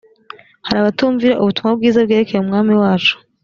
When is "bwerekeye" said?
2.05-2.39